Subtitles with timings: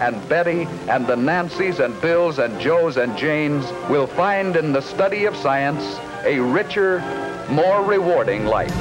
[0.00, 4.80] And Betty and the Nancys and Bills and Joes and Janes will find in the
[4.80, 7.00] study of science a richer,
[7.50, 8.72] more rewarding life.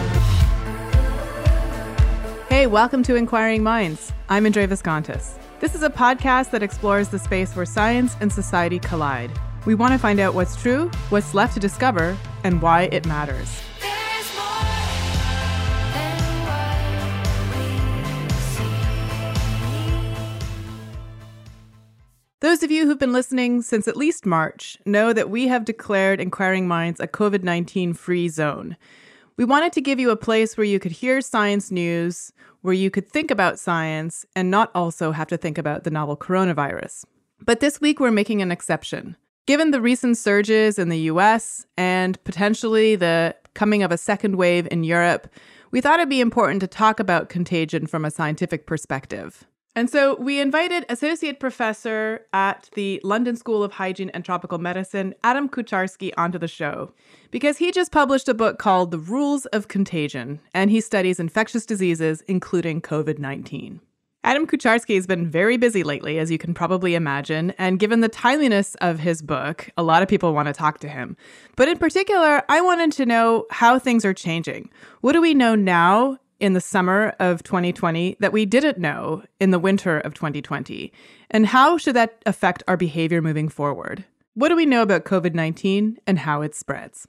[2.50, 4.12] Hey, welcome to Inquiring Minds.
[4.30, 5.38] I'm Indre Viskontas.
[5.60, 9.32] This is a podcast that explores the space where science and society collide.
[9.66, 13.60] We want to find out what's true, what's left to discover, and why it matters.
[22.40, 26.22] Those of you who've been listening since at least March know that we have declared
[26.22, 28.78] Inquiring Minds a COVID 19 free zone.
[29.38, 32.92] We wanted to give you a place where you could hear science news where you
[32.92, 37.06] could think about science and not also have to think about the novel coronavirus.
[37.44, 39.18] But this week, we're making an exception.
[39.48, 44.68] Given the recent surges in the US and potentially the coming of a second wave
[44.70, 45.28] in Europe,
[45.72, 49.48] we thought it'd be important to talk about contagion from a scientific perspective.
[49.78, 55.14] And so we invited Associate Professor at the London School of Hygiene and Tropical Medicine,
[55.24, 56.92] Adam Kucharski, onto the show
[57.30, 61.64] because he just published a book called The Rules of Contagion, and he studies infectious
[61.64, 63.80] diseases, including COVID 19.
[64.24, 68.10] Adam Kucharski has been very busy lately, as you can probably imagine, and given the
[68.10, 71.16] timeliness of his book, a lot of people want to talk to him.
[71.56, 74.72] But in particular, I wanted to know how things are changing.
[75.02, 79.52] What do we know now in the summer of 2020 that we didn't know in
[79.52, 80.92] the winter of 2020?
[81.30, 84.06] And how should that affect our behavior moving forward?
[84.34, 87.08] What do we know about COVID 19 and how it spreads?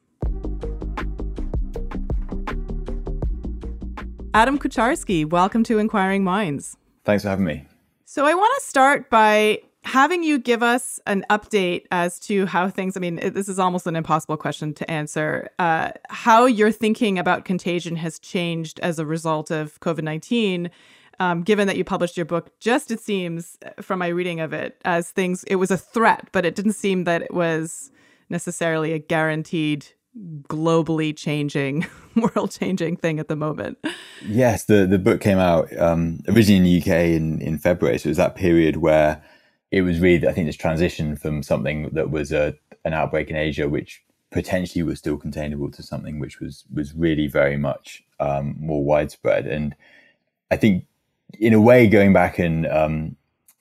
[4.34, 6.77] Adam Kucharski, welcome to Inquiring Minds.
[7.05, 7.66] Thanks for having me.
[8.05, 12.69] So, I want to start by having you give us an update as to how
[12.69, 17.19] things, I mean, this is almost an impossible question to answer, uh, how your thinking
[17.19, 20.71] about contagion has changed as a result of COVID 19.
[21.21, 24.81] Um, given that you published your book, just it seems from my reading of it,
[24.84, 27.91] as things, it was a threat, but it didn't seem that it was
[28.28, 29.87] necessarily a guaranteed
[30.48, 33.78] globally changing, world changing thing at the moment.
[34.25, 37.98] Yes, the, the book came out um, originally in the UK in, in February.
[37.98, 39.21] So it was that period where
[39.71, 43.37] it was really, I think, this transition from something that was a, an outbreak in
[43.37, 48.57] Asia, which potentially was still containable, to something which was was really very much um,
[48.59, 49.47] more widespread.
[49.47, 49.75] And
[50.51, 50.87] I think,
[51.39, 53.17] in a way, going back and um,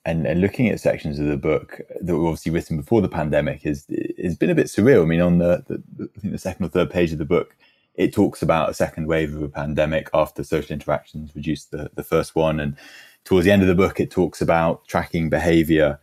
[0.06, 3.64] and, and looking at sections of the book that were obviously written before the pandemic
[3.64, 3.86] has
[4.24, 5.02] has been a bit surreal.
[5.02, 7.58] I mean, on the, the I think the second or third page of the book,
[7.96, 12.04] it talks about a second wave of a pandemic after social interactions reduced the, the
[12.04, 12.78] first one, and
[13.28, 16.00] towards the end of the book, it talks about tracking behavior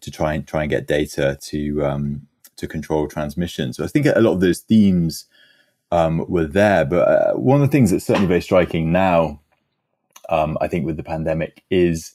[0.00, 3.74] to try and try and get data to um, to control transmission.
[3.74, 5.26] So I think a lot of those themes
[5.90, 9.38] um, were there, but uh, one of the things that's certainly very striking now,
[10.30, 12.14] um, I think, with the pandemic is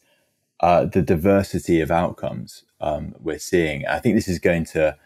[0.62, 3.86] uh, the diversity of outcomes um, we're seeing.
[3.86, 4.98] I think this is going to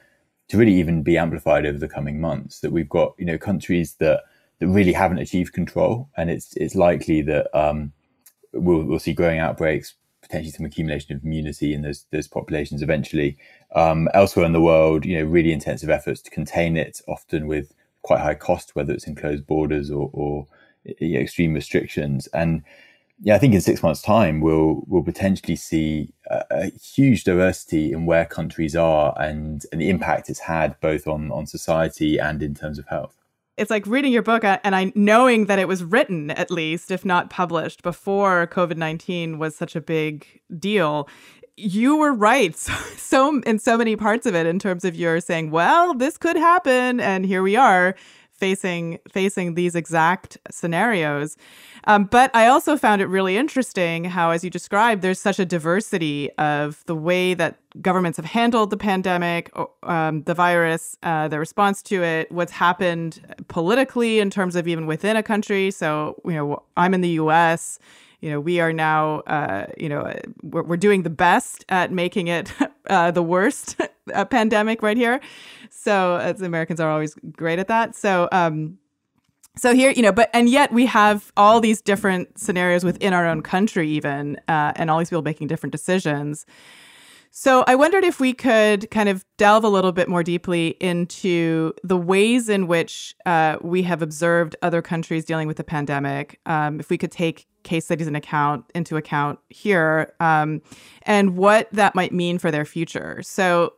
[0.48, 2.62] to really even be amplified over the coming months.
[2.62, 4.22] That we've got you know countries that
[4.60, 7.92] that really haven't achieved control, and it's it's likely that um,
[8.54, 13.38] we'll we'll see growing outbreaks, potentially some accumulation of immunity in those those populations eventually.
[13.76, 17.74] Um, elsewhere in the world, you know, really intensive efforts to contain it, often with
[18.02, 20.48] quite high cost, whether it's in closed borders or, or
[20.84, 22.64] you know, extreme restrictions, and
[23.24, 27.92] yeah, I think in six months' time, we'll we'll potentially see a, a, huge diversity
[27.92, 32.42] in where countries are and, and the impact it's had both on on society and
[32.42, 33.21] in terms of health.
[33.58, 36.90] It's like reading your book uh, and I knowing that it was written at least,
[36.90, 40.26] if not published, before COVID nineteen was such a big
[40.58, 41.10] deal.
[41.58, 45.20] You were right, so, so in so many parts of it, in terms of your
[45.20, 47.96] saying, "Well, this could happen," and here we are
[48.42, 51.38] facing facing these exact scenarios.
[51.86, 55.46] Um, but I also found it really interesting how, as you described, there's such a
[55.46, 59.52] diversity of the way that governments have handled the pandemic,
[59.84, 64.88] um, the virus, uh, the response to it, what's happened politically in terms of even
[64.88, 65.70] within a country.
[65.70, 67.78] So, you know, I'm in the U.S
[68.22, 71.92] you know, we are now, uh, you know, uh, we're, we're, doing the best at
[71.92, 72.54] making it
[72.90, 73.82] uh, the worst
[74.30, 75.20] pandemic right here.
[75.70, 77.96] So as Americans are always great at that.
[77.96, 78.78] So, um,
[79.58, 83.28] so here, you know, but and yet we have all these different scenarios within our
[83.28, 86.46] own country, even, uh, and all these people making different decisions.
[87.34, 91.74] So I wondered if we could kind of delve a little bit more deeply into
[91.82, 96.42] the ways in which uh, we have observed other countries dealing with the pandemic.
[96.46, 100.62] Um, if we could take case studies account into account here, um,
[101.04, 103.22] and what that might mean for their future.
[103.24, 103.76] So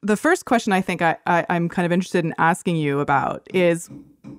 [0.00, 3.46] the first question I think I, I, I'm kind of interested in asking you about
[3.52, 3.90] is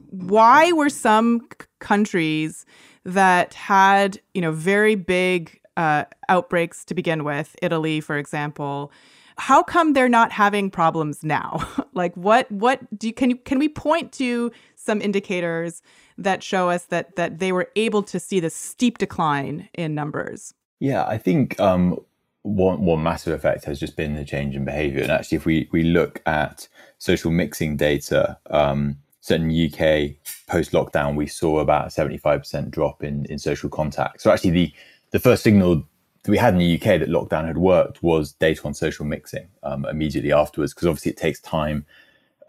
[0.09, 2.65] why were some c- countries
[3.03, 8.91] that had you know very big uh, outbreaks to begin with, Italy, for example.
[9.37, 11.67] How come they're not having problems now?
[11.93, 15.81] like, what what do you, can you can we point to some indicators
[16.17, 20.53] that show us that that they were able to see the steep decline in numbers?
[20.79, 21.99] Yeah, I think um,
[22.45, 25.01] one one massive effect has just been the change in behaviour.
[25.01, 26.67] And actually, if we we look at
[26.99, 30.15] social mixing data, um, certainly UK
[30.47, 34.21] post lockdown, we saw about a seventy five percent drop in in social contact.
[34.21, 34.73] So actually, the
[35.15, 35.77] the first signal
[36.23, 39.47] that we had in the UK that lockdown had worked was data on social mixing
[39.63, 41.85] um, immediately afterwards, because obviously it takes time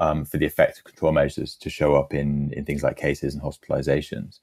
[0.01, 3.35] um, for the effect of control measures to show up in, in things like cases
[3.35, 4.41] and hospitalizations.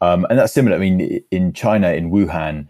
[0.00, 0.76] Um, and that's similar.
[0.76, 2.68] I mean, in China, in Wuhan,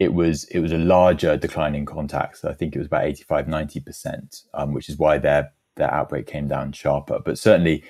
[0.00, 2.44] it was it was a larger decline in contacts.
[2.44, 6.48] I think it was about 85, 90%, um, which is why their their outbreak came
[6.48, 7.20] down sharper.
[7.24, 7.84] But certainly,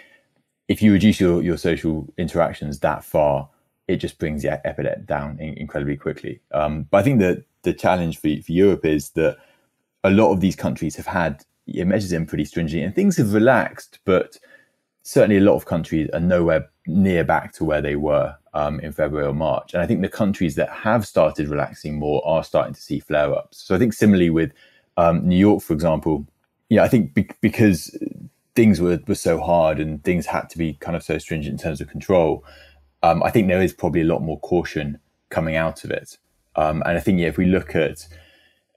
[0.69, 3.49] if you reduce your, your social interactions that far,
[3.89, 6.41] it just brings the epidemic down in, incredibly quickly.
[6.53, 9.37] Um, but I think that the challenge for, for Europe is that
[10.05, 14.01] a lot of these countries have had measures in pretty stringently and things have relaxed,
[14.05, 14.39] but
[15.03, 18.93] certainly a lot of countries are nowhere near back to where they were um, in
[18.93, 19.73] February or March.
[19.73, 23.35] And I think the countries that have started relaxing more are starting to see flare
[23.35, 23.59] ups.
[23.59, 24.53] So I think similarly with
[24.97, 26.27] um, New York, for example,
[26.69, 27.97] yeah, I think be- because
[28.55, 31.59] things were, were so hard and things had to be kind of so stringent in
[31.59, 32.45] terms of control,
[33.03, 34.99] um, I think there is probably a lot more caution
[35.31, 36.19] coming out of it.
[36.57, 38.07] Um, and I think yeah, if we look at,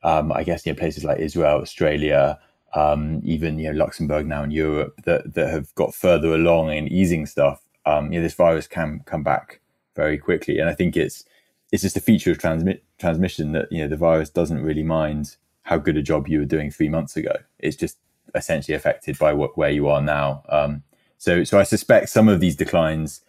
[0.04, 2.39] um, I guess, you know, places like Israel, Australia,
[2.74, 6.88] um, even you know Luxembourg now in Europe that that have got further along in
[6.88, 9.62] easing stuff, um, you know, this virus can come back
[9.95, 10.60] very quickly.
[10.60, 11.24] And I think it's
[11.72, 15.36] it's just a feature of transmit transmission that you know the virus doesn't really mind
[15.63, 17.33] how good a job you were doing three months ago.
[17.60, 17.98] It's just
[18.33, 20.44] essentially affected by what where you are now.
[20.50, 20.83] Um,
[21.18, 23.22] so so I suspect some of these declines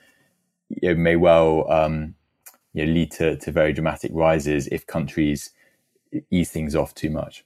[0.82, 2.14] know, may well um,
[2.72, 5.50] you know, lead to, to very dramatic rises if countries
[6.30, 7.44] ease things off too much.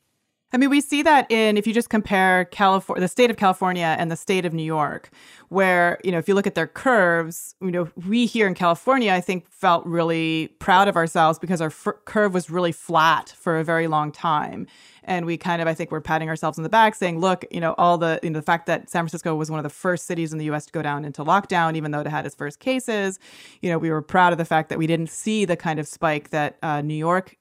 [0.53, 4.11] I mean, we see that in if you just compare the state of California and
[4.11, 5.11] the state of New York,
[5.51, 9.13] where you know if you look at their curves, you know we here in California,
[9.13, 13.59] I think, felt really proud of ourselves because our f- curve was really flat for
[13.59, 14.67] a very long time,
[15.05, 17.61] and we kind of I think we're patting ourselves on the back, saying, look, you
[17.61, 20.07] know, all the you know the fact that San Francisco was one of the first
[20.07, 20.67] cities in the U.S.
[20.67, 23.19] to go down into lockdown, even though it had its first cases,
[23.61, 25.89] you know, we were proud of the fact that we didn't see the kind of
[25.89, 27.37] spike that uh, New York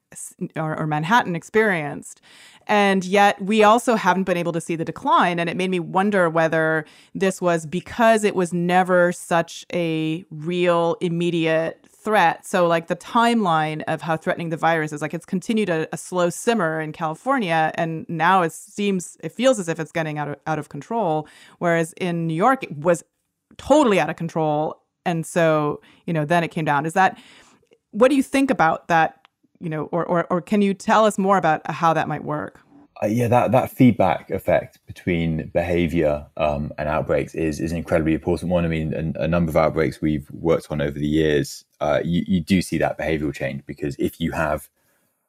[0.56, 2.20] or, or Manhattan experienced.
[2.66, 5.38] And yet we also haven't been able to see the decline.
[5.38, 10.96] And it made me wonder whether this was because it was never such a real
[11.00, 12.46] immediate threat.
[12.46, 15.96] So, like the timeline of how threatening the virus is, like it's continued a, a,
[15.96, 20.28] slow simmer in California, and now it seems, it feels as if it's getting out
[20.28, 21.28] of, out of control.
[21.58, 23.04] Whereas in New York, it was
[23.58, 24.82] totally out of control.
[25.04, 26.86] And so, you know, then it came down.
[26.86, 27.18] Is that,
[27.90, 29.20] what do you think about that
[29.60, 32.60] you know, or, or, or can you tell us more about how that might work?
[33.02, 38.12] Uh, yeah, that, that feedback effect between behavior um, and outbreaks is, is an incredibly
[38.12, 38.64] important one.
[38.64, 42.24] I mean, a, a number of outbreaks we've worked on over the years, uh, you,
[42.26, 44.68] you do see that behavioral change because if you have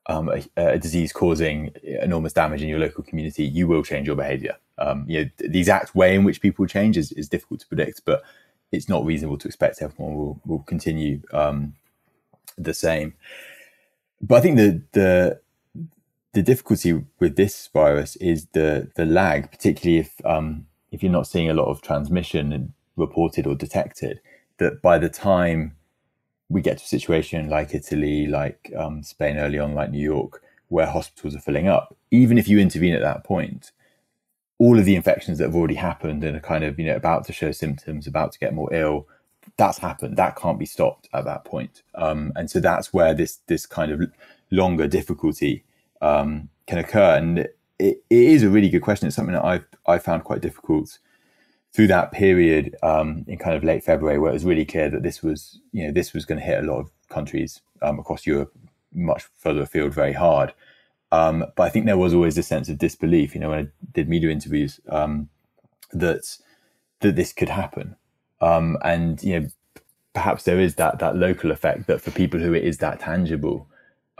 [0.07, 4.17] um, a, a, disease causing enormous damage in your local community, you will change your
[4.17, 4.57] behavior.
[4.77, 8.01] Um, you know, the exact way in which people change is, is difficult to predict,
[8.03, 8.21] but
[8.73, 11.75] it's not reasonable to expect everyone will, will continue um,
[12.57, 13.13] the same
[14.21, 15.40] but I think the the
[16.33, 21.27] the difficulty with this virus is the the lag, particularly if um, if you're not
[21.27, 24.21] seeing a lot of transmission reported or detected.
[24.57, 25.75] That by the time
[26.49, 30.43] we get to a situation like Italy, like um, Spain early on, like New York,
[30.67, 33.71] where hospitals are filling up, even if you intervene at that point,
[34.59, 37.25] all of the infections that have already happened and are kind of you know about
[37.25, 39.07] to show symptoms, about to get more ill,
[39.57, 40.15] that's happened.
[40.15, 41.83] That can't be stopped at that point.
[41.95, 44.01] Um, and so that's where this this kind of
[44.51, 45.65] longer difficulty
[46.01, 47.17] um, can occur.
[47.17, 49.07] And it, it is a really good question.
[49.07, 50.99] It's something that I've I found quite difficult
[51.73, 55.03] through that period um, in kind of late February, where it was really clear that
[55.03, 58.25] this was you know this was going to hit a lot of countries um, across
[58.25, 58.53] Europe,
[58.93, 60.53] much further afield, very hard.
[61.11, 63.33] Um, but I think there was always a sense of disbelief.
[63.33, 65.29] You know, when I did media interviews, um,
[65.91, 66.37] that
[67.01, 67.95] that this could happen,
[68.39, 69.47] um, and you know,
[70.13, 73.67] perhaps there is that that local effect that for people who it is that tangible,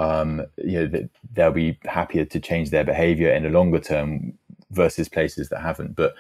[0.02, 4.34] um, you know, that they'll be happier to change their behaviour in the longer term
[4.72, 5.96] versus places that haven't.
[5.96, 6.16] But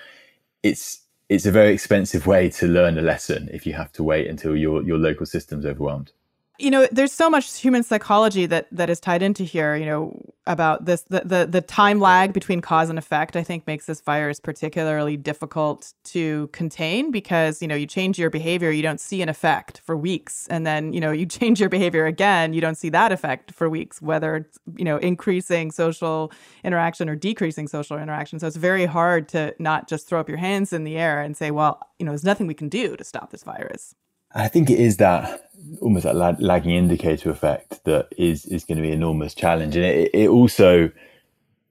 [0.61, 4.27] it's it's a very expensive way to learn a lesson if you have to wait
[4.27, 6.11] until your your local system's overwhelmed
[6.61, 10.33] you know there's so much human psychology that that is tied into here you know
[10.47, 14.01] about this the, the the time lag between cause and effect i think makes this
[14.01, 19.21] virus particularly difficult to contain because you know you change your behavior you don't see
[19.21, 20.47] an effect for weeks.
[20.49, 23.69] And then you know you change your behavior again you don't see that effect for
[23.69, 26.31] weeks whether it's you know increasing social
[26.63, 28.39] interaction or decreasing social interaction.
[28.39, 31.35] So it's very hard to not just throw up your hands in the air and
[31.35, 33.95] say well you know there's nothing we can do to stop this virus
[34.33, 35.49] I think it is that
[35.81, 39.75] almost that lag- lagging indicator effect that is is going to be an enormous challenge,
[39.75, 40.91] and it, it also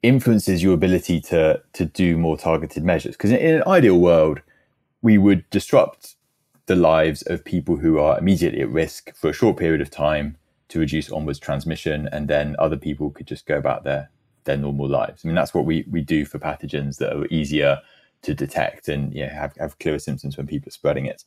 [0.02, 3.16] influences your ability to to do more targeted measures.
[3.16, 4.40] Because in, in an ideal world,
[5.02, 6.16] we would disrupt
[6.66, 10.36] the lives of people who are immediately at risk for a short period of time
[10.68, 14.10] to reduce onwards transmission, and then other people could just go about their
[14.44, 15.24] their normal lives.
[15.24, 17.80] I mean, that's what we we do for pathogens that are easier
[18.22, 21.24] to detect and know, have have clearer symptoms when people are spreading it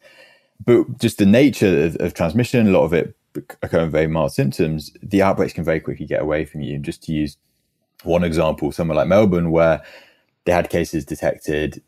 [0.65, 3.15] but just the nature of, of, transmission, a lot of it
[3.61, 6.75] occurring very mild symptoms, the outbreaks can very quickly get away from you.
[6.75, 7.37] And just to use
[8.03, 9.81] one example, somewhere like Melbourne, where
[10.45, 11.81] they had cases detected,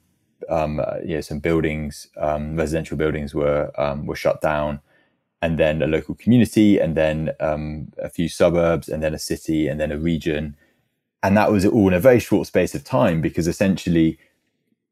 [0.49, 4.79] um, uh, know, some buildings, um, residential buildings were um, were shut down,
[5.41, 9.67] and then a local community, and then um, a few suburbs, and then a city,
[9.67, 10.55] and then a region,
[11.23, 14.17] and that was all in a very short space of time because essentially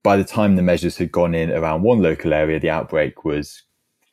[0.04, 3.64] by the time the measures had gone in around one local area, the outbreak was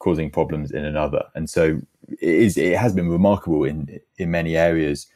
[0.00, 1.24] causing problems in another.
[1.34, 5.06] And so it is it has been remarkable in in many areas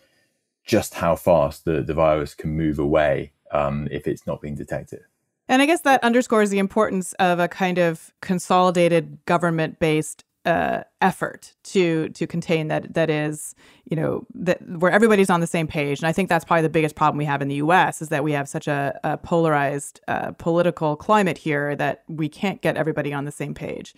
[0.64, 5.00] just how fast the, the virus can move away um, if it's not being detected.
[5.46, 10.82] And I guess that underscores the importance of a kind of consolidated government based uh,
[11.00, 15.66] effort to to contain that that is you know that where everybody's on the same
[15.66, 15.98] page.
[16.00, 18.22] And i think that's probably the biggest problem we have in the us is that
[18.22, 23.12] we have such a, a polarized uh, political climate here that we can't get everybody
[23.12, 23.94] on the same page.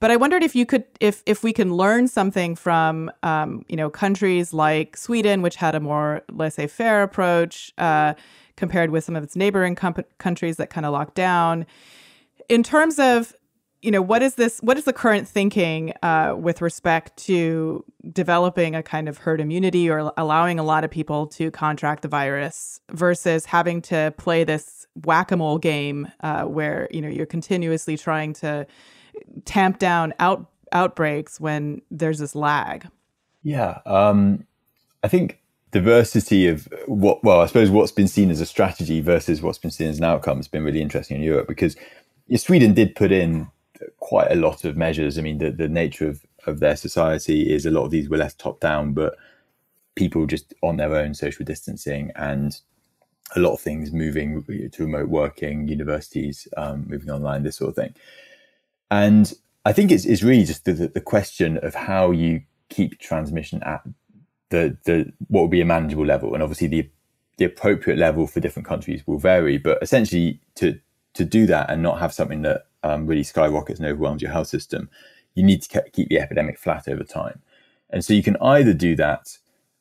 [0.00, 3.76] But i wondered if you could if if we can learn something from um, you
[3.76, 8.14] know countries like sweden which had a more laissez-faire approach uh,
[8.56, 11.66] compared with some of its neighboring com- countries that kind of locked down.
[12.48, 13.34] In terms of
[13.84, 18.74] you know what is this what is the current thinking uh, with respect to developing
[18.74, 22.80] a kind of herd immunity or allowing a lot of people to contract the virus
[22.92, 28.66] versus having to play this whack-a-mole game uh, where you know you're continuously trying to
[29.44, 32.88] tamp down out outbreaks when there's this lag?
[33.42, 34.46] Yeah um,
[35.02, 35.40] i think
[35.72, 39.70] diversity of what well i suppose what's been seen as a strategy versus what's been
[39.70, 41.76] seen as an outcome has been really interesting in europe because
[42.36, 43.48] Sweden did put in
[44.00, 45.18] quite a lot of measures.
[45.18, 48.16] I mean, the, the nature of, of their society is a lot of these were
[48.16, 49.16] left top down, but
[49.94, 52.60] people just on their own social distancing and
[53.36, 57.76] a lot of things moving to remote working, universities um, moving online, this sort of
[57.76, 57.94] thing.
[58.90, 59.32] And
[59.64, 63.82] I think it's, it's really just the, the question of how you keep transmission at
[64.50, 66.34] the, the what would be a manageable level.
[66.34, 66.88] And obviously the
[67.36, 70.78] the appropriate level for different countries will vary, but essentially to
[71.14, 74.46] to do that and not have something that um, really skyrockets and overwhelms your health
[74.46, 74.88] system,
[75.34, 77.40] you need to keep the epidemic flat over time.
[77.90, 79.36] And so you can either do that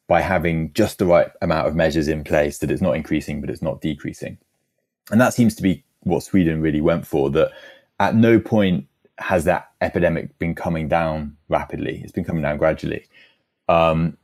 [0.08, 3.50] by having just the right amount of measures in place that it's not increasing, but
[3.50, 4.38] it's not decreasing.
[5.12, 7.52] And that seems to be what Sweden really went for, that
[8.00, 8.88] at no point
[9.20, 12.02] has that epidemic been coming down rapidly.
[12.04, 13.06] It's been coming down gradually.
[13.70, 14.18] Um,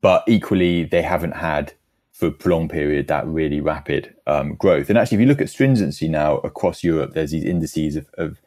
[0.00, 1.72] but equally, they haven't had
[2.12, 4.88] for a prolonged period that really rapid um, growth.
[4.88, 8.40] And actually, if you look at stringency now across Europe, there's these indices of, of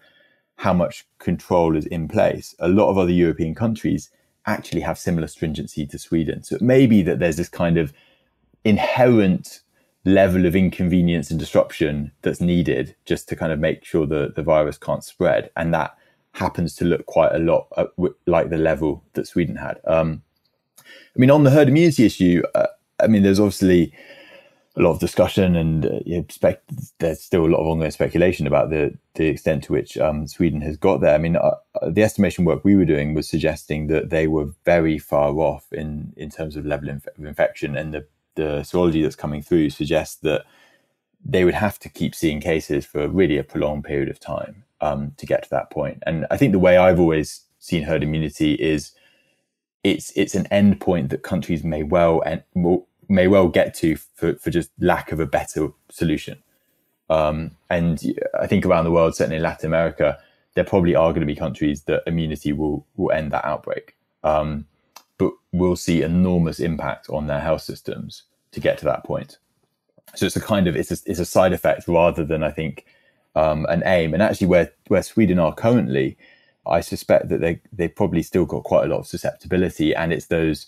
[0.58, 2.56] how much control is in place.
[2.60, 4.10] A lot of other European countries
[4.46, 6.44] actually have similar stringency to Sweden.
[6.44, 7.92] So it may be that there's this kind of
[8.64, 9.62] inherent
[10.06, 14.44] level of inconvenience and disruption that's needed just to kind of make sure that the
[14.44, 15.50] virus can't spread.
[15.56, 15.98] And that
[16.34, 17.68] happens to look quite a lot
[18.28, 19.80] like the level that Sweden had.
[19.86, 20.22] Um,
[20.78, 22.68] I mean, on the herd immunity issue, uh,
[23.06, 23.94] I mean, there's obviously
[24.78, 26.26] a lot of discussion and uh, know,
[27.00, 30.62] there's still a lot of ongoing speculation about the the extent to which um, Sweden
[30.62, 31.16] has got there.
[31.16, 34.50] I mean, uh, uh, the estimation work we were doing was suggesting that they were
[34.66, 39.16] very far off in in terms of level of infection, and the the serology that's
[39.16, 40.44] coming through suggests that
[41.24, 45.14] they would have to keep seeing cases for really a prolonged period of time um,
[45.18, 46.04] to get to that point.
[46.06, 48.92] And I think the way I've always seen herd immunity is
[49.84, 52.44] it's it's an end point that countries may well and
[53.10, 56.42] may well get to for, for just lack of a better solution.
[57.10, 58.02] Um, and
[58.40, 60.18] I think around the world, certainly in Latin America,
[60.56, 63.96] there probably are going to be countries that immunity will will end that outbreak.
[64.24, 64.66] Um,
[65.18, 69.38] but we'll see enormous impact on their health systems to get to that point.
[70.16, 72.86] So it's a kind of it's a, it's a side effect rather than I think
[73.36, 74.14] um, an aim.
[74.14, 76.18] And actually, where where Sweden are currently,
[76.66, 80.28] I suspect that they they probably still got quite a lot of susceptibility, and it's
[80.28, 80.68] those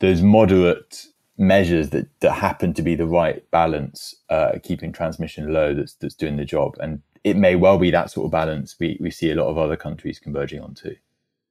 [0.00, 1.06] those moderate
[1.38, 5.74] measures that that happen to be the right balance, uh, keeping transmission low.
[5.74, 8.96] That's that's doing the job, and it may well be that sort of balance we
[9.00, 10.96] we see a lot of other countries converging onto.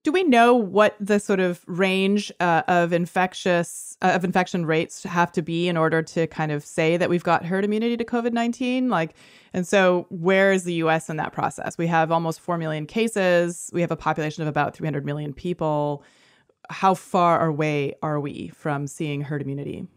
[0.03, 5.03] Do we know what the sort of range uh, of infectious uh, of infection rates
[5.03, 8.05] have to be in order to kind of say that we've got herd immunity to
[8.05, 8.89] COVID nineteen?
[8.89, 9.13] Like,
[9.53, 11.09] and so where is the U.S.
[11.09, 11.77] in that process?
[11.77, 13.69] We have almost four million cases.
[13.73, 16.03] We have a population of about three hundred million people
[16.71, 19.87] how far away are we from seeing herd immunity?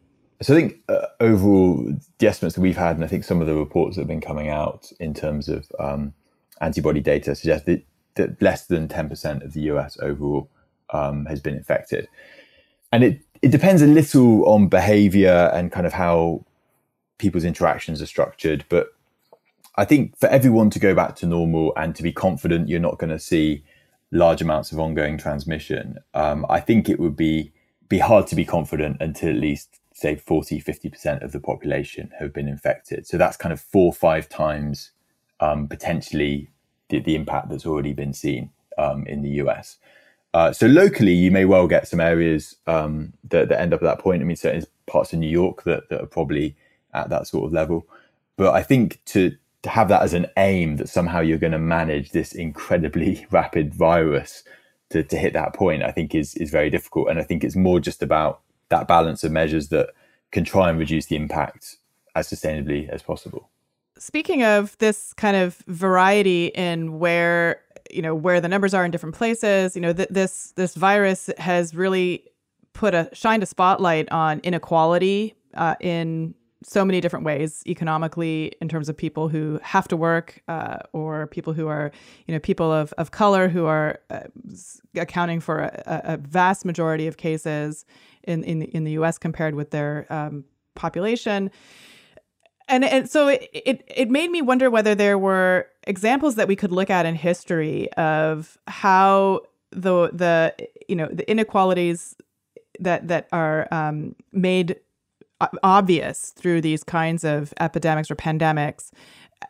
[0.43, 3.47] So I think uh, overall, the estimates that we've had, and I think some of
[3.47, 6.13] the reports that have been coming out in terms of um,
[6.61, 7.85] antibody data suggest that,
[8.17, 10.51] that, less than 10% of the US overall
[10.91, 12.09] um, has been infected.
[12.93, 16.45] And it, it depends a little on behavior and kind of how
[17.19, 18.65] people's interactions are structured.
[18.69, 18.89] But
[19.77, 22.99] I think for everyone to go back to normal and to be confident you're not
[22.99, 23.65] going to see
[24.13, 27.53] large amounts of ongoing transmission, um, I think it would be
[27.89, 32.33] be hard to be confident until at least say 40, 50% of the population have
[32.33, 33.07] been infected.
[33.07, 34.91] So that's kind of four five times
[35.41, 36.51] um, potentially
[36.89, 39.79] the, the, impact that's already been seen um, in the US.
[40.33, 43.85] Uh, so locally, you may well get some areas um, that, that, end up at
[43.85, 44.21] that point.
[44.21, 46.57] I mean, certain parts of New York that, that are probably
[46.93, 47.87] at that sort of level.
[48.37, 51.59] But I think to to have that as an aim that somehow you're going to
[51.59, 54.45] manage this incredibly rapid virus
[54.91, 57.09] to, to hit that point, I think is is very difficult.
[57.09, 59.91] And I think it's more just about that balance of measures that
[60.31, 61.77] can try and reduce the impact
[62.15, 63.49] as sustainably as possible.
[63.99, 68.91] Speaking of this kind of variety in where you know where the numbers are in
[68.91, 72.25] different places, you know th- this this virus has really
[72.75, 78.69] put a shined a spotlight on inequality uh, in so many different ways economically in
[78.69, 81.93] terms of people who have to work uh, or people who are
[82.27, 84.21] you know people of, of color who are uh,
[84.97, 87.85] accounting for a, a, vast majority of cases
[88.23, 91.51] in in the, in the US compared with their um, population.
[92.67, 96.57] And, and so it, it it made me wonder whether there were examples that we
[96.57, 100.55] could look at in history of how the the
[100.89, 102.17] you know the inequalities
[102.81, 104.77] that that are um, made
[105.63, 108.91] obvious through these kinds of epidemics or pandemics.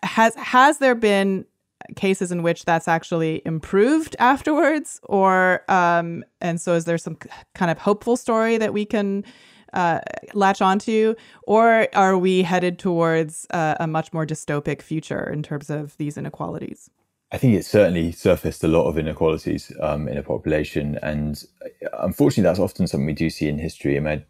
[0.03, 1.45] Has has there been
[1.97, 7.19] cases in which that's actually improved afterwards, or um, and so is there some
[7.55, 9.25] kind of hopeful story that we can
[9.73, 10.01] uh,
[10.33, 11.15] latch onto,
[11.47, 16.17] or are we headed towards uh, a much more dystopic future in terms of these
[16.17, 16.91] inequalities?
[17.33, 21.43] I think it's certainly surfaced a lot of inequalities um, in a population, and
[21.99, 23.97] unfortunately, that's often something we do see in history.
[23.97, 24.25] I mean,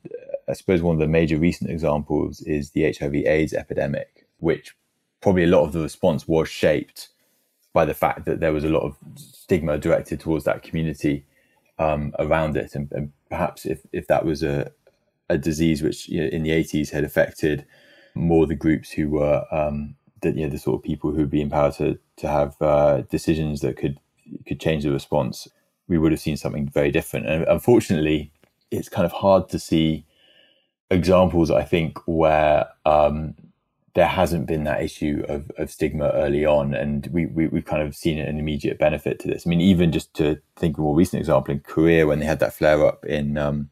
[0.49, 4.77] I suppose one of the major recent examples is the HIV/AIDS epidemic, which
[5.21, 7.09] probably a lot of the response was shaped
[7.73, 11.27] by the fact that there was a lot of stigma directed towards that community
[11.79, 14.71] um, around it, and, and, perhaps if if that was a
[15.29, 17.67] a disease which you know, in the 80s had affected
[18.15, 21.41] more the groups who were um, the, you know, the sort of people who'd be
[21.41, 23.99] empowered to to have uh, decisions that could
[24.47, 25.49] could change the response,
[25.89, 27.27] we would have seen something very different.
[27.27, 28.33] And unfortunately,
[28.71, 30.07] it's kind of hard to see
[30.95, 33.35] examples, I think, where um,
[33.95, 37.83] there hasn't been that issue of, of stigma early on, and we, we have kind
[37.83, 39.47] of seen an immediate benefit to this.
[39.47, 42.27] I mean, even just to think of a more recent example in Korea, when they
[42.27, 43.71] had that flare up in um,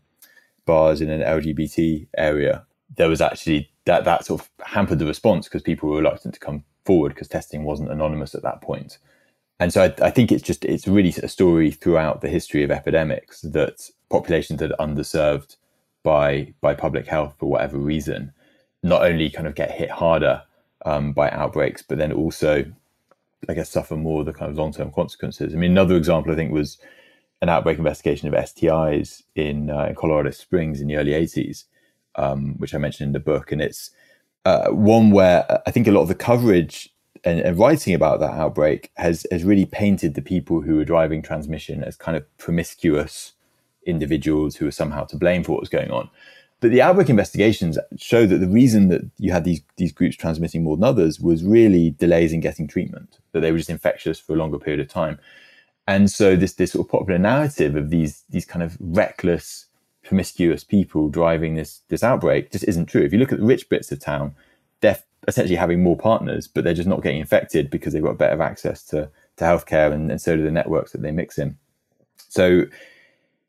[0.65, 2.65] bars in an LGBT area,
[2.97, 6.41] there was actually that that sort of hampered the response because people were reluctant to
[6.41, 8.99] come forward because testing wasn't anonymous at that point.
[9.59, 12.71] And so I, I, think it's just it's really a story throughout the history of
[12.71, 15.57] epidemics that populations that are underserved
[16.03, 18.33] by by public health for whatever reason,
[18.83, 20.43] not only kind of get hit harder
[20.85, 22.65] um, by outbreaks, but then also,
[23.49, 25.55] I guess, suffer more of the kind of long term consequences.
[25.55, 26.79] I mean, another example I think was
[27.41, 31.65] an outbreak investigation of STIs in, uh, in Colorado Springs in the early '80s,
[32.17, 33.91] um, which I mentioned in the book, and it's
[34.45, 38.35] Uh, one where I think a lot of the coverage and, and, writing about that
[38.35, 43.35] outbreak has has really painted the people who were driving transmission as kind of promiscuous
[43.87, 46.09] individuals who were somehow to blame for what was going on.
[46.61, 50.63] But the outbreak investigations show that the reason that you had these these groups transmitting
[50.63, 54.35] more than others was really delays in getting treatment, that they were just infectious for
[54.35, 55.19] a longer period of time.
[55.89, 59.67] And so this this sort of popular narrative of these these kind of reckless,
[60.05, 63.03] promiscuous people driving this this outbreak just isn't true.
[63.03, 64.37] If you look at the rich bits of town,
[64.83, 68.41] they're essentially having more partners, but they're just not getting infected because they've got better
[68.41, 71.59] access to to healthcare and, and so do the networks that they mix in.
[72.29, 72.67] So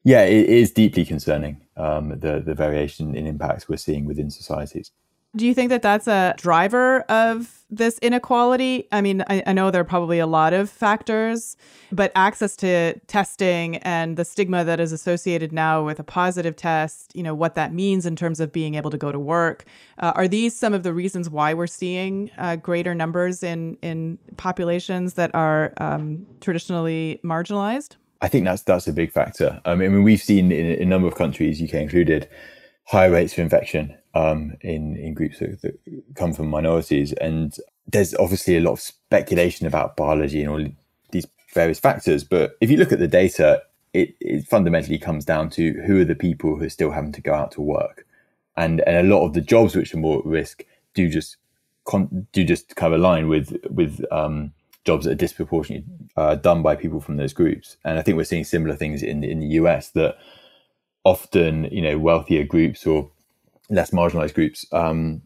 [0.04, 4.92] yeah, it is deeply concerning um, the the variation in impacts we're seeing within societies.
[5.36, 8.88] Do you think that that's a driver of this inequality?
[8.92, 11.58] I mean, I, I, know there are probably a lot of factors,
[11.92, 17.16] but access to testing and the stigma that is associated now with a positive test,
[17.16, 19.66] you know, what that means in terms of being able to go to work.
[19.98, 24.20] Uh, are these some of the reasons why we're seeing uh, greater numbers in, in
[24.38, 27.96] populations that are um, traditionally marginalized?
[28.24, 29.62] I think that's that's a big factor.
[29.66, 32.30] I mean, we've seen in, a number of countries, UK included,
[32.86, 35.78] higher rates of infection um, in in groups that, that,
[36.16, 40.66] come from minorities, and there's obviously a lot of speculation about biology and all
[41.12, 42.24] these various factors.
[42.24, 46.06] But if you look at the data, it, it fundamentally comes down to who are
[46.06, 48.08] the people who are still having to go out to work,
[48.56, 51.36] and and a lot of the jobs which are more at risk do just
[52.32, 54.54] do just kind of align with with um,
[54.86, 55.86] jobs that are disproportionately
[56.18, 57.78] uh, done by people from those groups.
[57.86, 60.18] And I think we're seeing similar things in in the US that
[61.04, 63.10] often you know wealthier groups or
[63.70, 65.22] less marginalized groups um,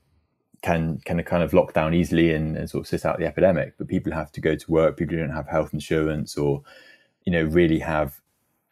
[0.61, 3.73] can can kind of lock down easily and, and, sort of sit out the epidemic.
[3.77, 4.97] But people have to go to work.
[4.97, 6.63] People don't have health insurance or
[7.25, 8.19] you know really have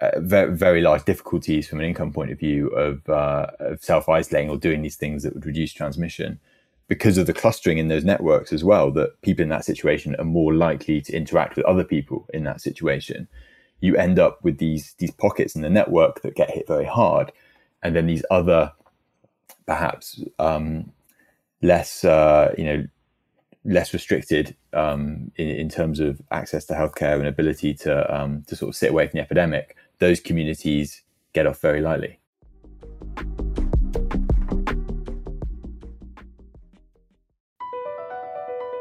[0.02, 4.10] uh, very, very large difficulties from an income point of view of, uh, of self
[4.10, 6.40] isolating or doing these things that would reduce transmission
[6.88, 10.26] because of the clustering in those networks as well, that people in that situation are
[10.26, 13.28] more likely to interact with other people in that situation.
[13.80, 17.32] You end up with these these pockets in the network that get hit very hard,
[17.84, 18.72] and then these other,
[19.66, 20.92] perhaps um,
[21.62, 22.88] less uh, you know
[23.66, 28.56] less restricted um, in, in, terms of access to healthcare and ability to um, to
[28.56, 29.76] sort of sit away from the epidemic.
[30.00, 31.02] Those communities
[31.34, 32.20] get off very lightly.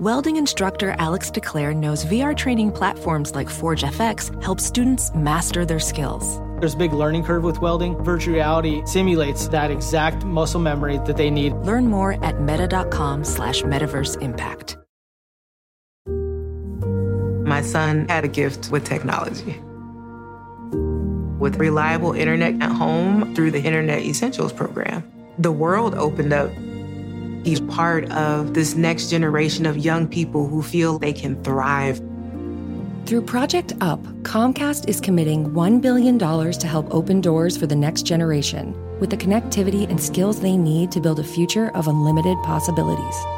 [0.00, 5.80] Welding instructor Alex DeClaire knows VR training platforms like Forge FX help students master their
[5.80, 6.38] skills.
[6.60, 7.96] There's a big learning curve with welding.
[8.04, 11.52] Virtual reality simulates that exact muscle memory that they need.
[11.64, 14.76] Learn more at meta.com slash metaverse impact.
[17.44, 19.60] My son had a gift with technology.
[21.40, 25.02] With reliable internet at home through the Internet Essentials program,
[25.40, 26.52] the world opened up
[27.44, 31.98] He's part of this next generation of young people who feel they can thrive.
[33.06, 38.02] Through Project UP, Comcast is committing $1 billion to help open doors for the next
[38.02, 43.37] generation with the connectivity and skills they need to build a future of unlimited possibilities.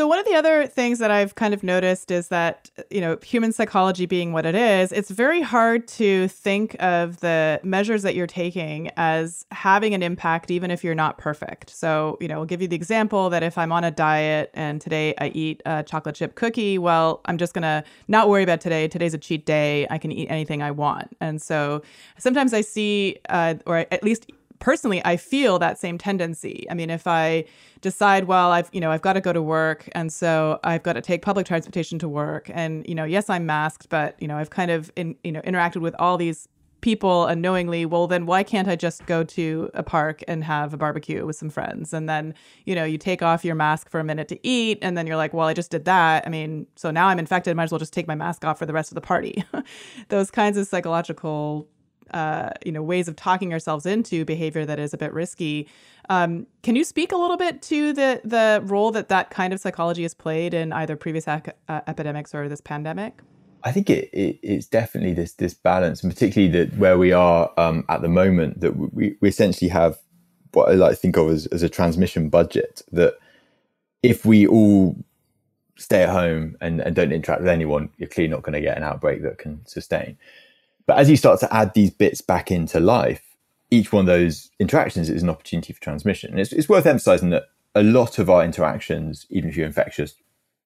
[0.00, 3.18] So one of the other things that I've kind of noticed is that you know
[3.22, 8.14] human psychology being what it is, it's very hard to think of the measures that
[8.14, 11.68] you're taking as having an impact even if you're not perfect.
[11.68, 14.80] So, you know, I'll give you the example that if I'm on a diet and
[14.80, 18.62] today I eat a chocolate chip cookie, well, I'm just going to not worry about
[18.62, 18.88] today.
[18.88, 19.86] Today's a cheat day.
[19.90, 21.14] I can eat anything I want.
[21.20, 21.82] And so
[22.16, 26.66] sometimes I see uh, or at least personally I feel that same tendency.
[26.70, 27.44] I mean, if I
[27.80, 30.92] decide, well, I've you know I've got to go to work, and so I've got
[30.92, 34.36] to take public transportation to work, and you know, yes, I'm masked, but you know,
[34.36, 36.48] I've kind of in, you know interacted with all these
[36.80, 40.76] people unknowingly well then why can't i just go to a park and have a
[40.76, 41.92] barbecue with some friends?
[41.92, 44.96] And then you know you take off your mask for a minute to eat and
[44.96, 46.26] then you're like well i just did that.
[46.26, 47.56] I mean so now i'm infected.
[47.56, 49.44] Might as well just take my mask off for the rest of the party.
[50.08, 51.68] Those kinds of psychological
[52.12, 55.68] uh, you know ways of talking ourselves into behavior that is a bit risky.
[56.08, 59.60] Um, can you speak a little bit to the the role that that kind of
[59.60, 63.20] psychology has played in either previous ac- uh, epidemics or this pandemic?
[63.62, 67.52] I think it, it, it's definitely this this balance, and particularly that where we are
[67.56, 69.98] um, at the moment, that we, we essentially have
[70.52, 72.82] what I like to think of as, as a transmission budget.
[72.92, 73.18] That
[74.02, 74.96] if we all
[75.76, 78.76] stay at home and, and don't interact with anyone, you're clearly not going to get
[78.76, 80.16] an outbreak that can sustain.
[80.90, 83.22] But as you start to add these bits back into life,
[83.70, 86.32] each one of those interactions is an opportunity for transmission.
[86.32, 87.44] And it's, it's worth emphasizing that
[87.76, 90.16] a lot of our interactions, even if you're infectious,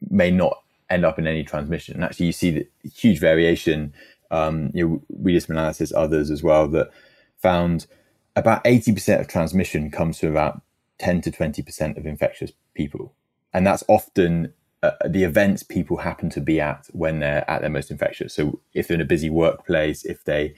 [0.09, 1.97] may not end up in any transmission.
[1.97, 3.93] And actually, you see the huge variation.
[4.31, 6.89] Um, you know, we did some analysis, others as well, that
[7.37, 7.87] found
[8.35, 10.63] about 80% of transmission comes from about
[11.01, 13.13] 10 to 20% of infectious people.
[13.53, 17.71] And that's often uh, the events people happen to be at when they're at their
[17.71, 18.35] most infectious.
[18.35, 20.55] So if they're in a busy workplace, if they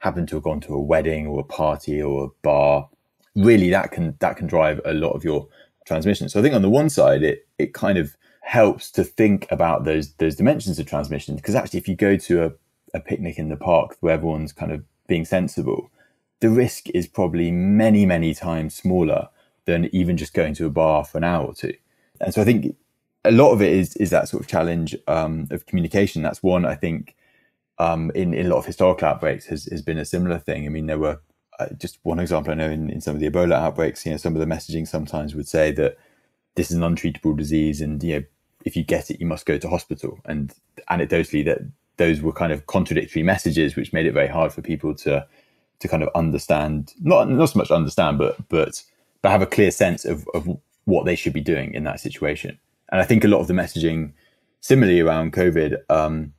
[0.00, 2.88] happen to have gone to a wedding or a party or a bar,
[3.34, 5.48] really that can that can drive a lot of your
[5.86, 6.28] transmission.
[6.28, 9.84] So I think on the one side, it it kind of helps to think about
[9.84, 12.52] those those dimensions of transmission because actually if you go to a,
[12.94, 15.90] a picnic in the park where everyone's kind of being sensible
[16.40, 19.28] the risk is probably many many times smaller
[19.66, 21.74] than even just going to a bar for an hour or two
[22.20, 22.74] and so i think
[23.24, 26.22] a lot of it is is that sort of challenge um, of communication.
[26.22, 27.16] That's one i think
[27.78, 30.66] um, in, in a lot of historical outbreaks has, has been a similar thing.
[30.66, 31.20] I mean there were
[31.58, 34.16] uh, just one example i know in, in some of the ebola outbreaks you know
[34.16, 35.98] some of the messaging sometimes would say that
[36.54, 38.24] this is an untreatable disease and you know
[38.64, 40.18] if you get it you must go to hospital.
[40.24, 40.54] And
[40.90, 41.60] anecdotally that
[41.96, 45.26] those were kind of contradictory messages which made it very hard for people to
[45.80, 48.82] to kind of understand not not so much understand but but
[49.22, 50.48] but have a clear sense of, of
[50.84, 52.58] what they should be doing in that situation
[52.90, 54.12] and i think a lot of the messaging
[54.60, 56.32] similarly around covid um,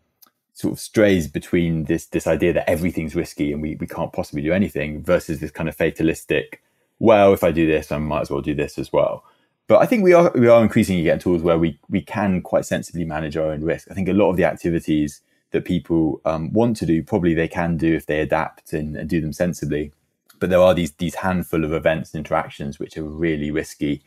[0.53, 4.41] sort of strays between this this idea that everything's risky and we, we can't possibly
[4.41, 6.61] do anything versus this kind of fatalistic
[6.99, 9.23] well if i do this i might as well do this as well
[9.71, 12.65] but I think we are we are increasingly getting tools where we we can quite
[12.65, 13.89] sensibly manage our own risk.
[13.89, 17.47] I think a lot of the activities that people um, want to do probably they
[17.47, 19.93] can do if they adapt and, and do them sensibly.
[20.39, 24.03] But there are these these handful of events and interactions which are really risky,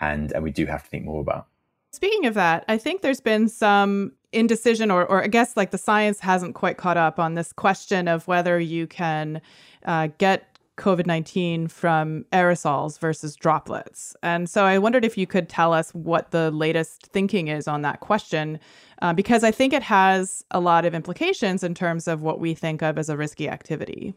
[0.00, 1.46] and and we do have to think more about.
[1.94, 5.78] Speaking of that, I think there's been some indecision, or, or I guess like the
[5.78, 9.40] science hasn't quite caught up on this question of whether you can
[9.84, 14.16] uh, get COVID 19 from aerosols versus droplets.
[14.24, 17.82] And so I wondered if you could tell us what the latest thinking is on
[17.82, 18.58] that question,
[19.00, 22.54] uh, because I think it has a lot of implications in terms of what we
[22.54, 24.14] think of as a risky activity.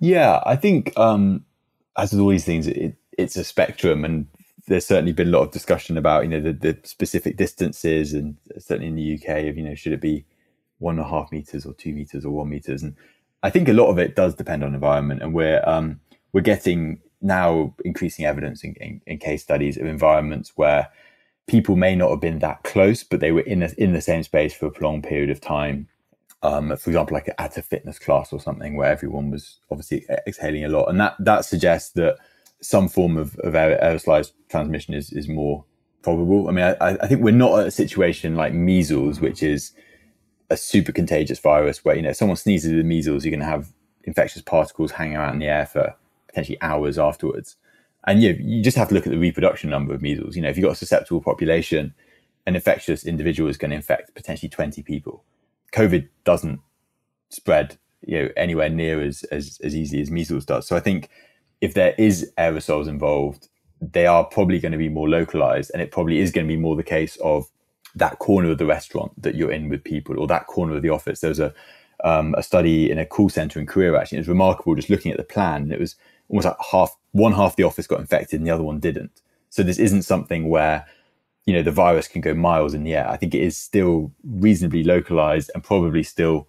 [0.00, 1.44] Yeah, I think, um,
[1.96, 4.04] as with all these things, it, it's a spectrum.
[4.04, 4.26] And
[4.70, 8.36] there's certainly been a lot of discussion about, you know, the, the specific distances, and
[8.56, 10.24] certainly in the UK, of, you know, should it be
[10.78, 12.84] one and a half meters or two meters or one meters?
[12.84, 12.94] And
[13.42, 15.98] I think a lot of it does depend on environment, and we're um,
[16.32, 20.88] we're getting now increasing evidence in, in, in, case studies of environments where
[21.48, 24.22] people may not have been that close, but they were in a, in the same
[24.22, 25.88] space for a prolonged period of time.
[26.44, 30.64] Um, for example, like at a fitness class or something where everyone was obviously exhaling
[30.64, 32.18] a lot, and that that suggests that
[32.62, 35.64] some form of, of aerosolized transmission is is more
[36.02, 36.48] probable.
[36.48, 39.72] I mean, I, I think we're not at a situation like measles, which is
[40.50, 43.46] a super contagious virus where you know if someone sneezes with measles, you're going to
[43.46, 43.72] have
[44.04, 45.94] infectious particles hanging out in the air for
[46.28, 47.56] potentially hours afterwards.
[48.06, 50.36] And you know, you just have to look at the reproduction number of measles.
[50.36, 51.94] You know, if you've got a susceptible population,
[52.46, 55.24] an infectious individual is going to infect potentially 20 people.
[55.72, 56.60] COVID doesn't
[57.28, 60.66] spread, you know, anywhere near as, as, as easily as measles does.
[60.66, 61.10] So I think
[61.60, 63.48] if there is aerosols involved,
[63.80, 66.60] they are probably going to be more localized and it probably is going to be
[66.60, 67.50] more the case of
[67.94, 70.90] that corner of the restaurant that you're in with people or that corner of the
[70.90, 71.20] office.
[71.20, 71.52] There was a
[72.02, 74.18] um, a study in a call center in Korea actually.
[74.18, 75.62] It was remarkable just looking at the plan.
[75.62, 75.96] And it was
[76.28, 79.20] almost like half one half the office got infected and the other one didn't.
[79.50, 80.86] So this isn't something where
[81.46, 83.08] you know the virus can go miles in the air.
[83.08, 86.48] I think it is still reasonably localized and probably still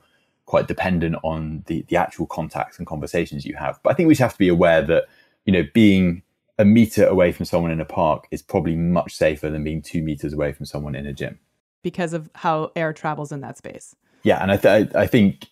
[0.51, 3.79] quite dependent on the the actual contacts and conversations you have.
[3.83, 5.05] But I think we just have to be aware that
[5.45, 6.23] you know being
[6.59, 10.03] a meter away from someone in a park is probably much safer than being two
[10.03, 11.39] meters away from someone in a gym
[11.83, 13.95] because of how air travels in that space.
[14.23, 15.47] Yeah, and I, th- I think